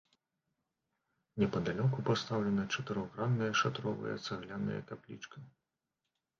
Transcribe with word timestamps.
Непадалёку 1.43 1.99
пастаўлена 2.09 2.63
чатырохгранная 2.77 3.53
шатровая 3.63 4.19
цагляная 4.27 4.81
каплічка. 4.93 5.37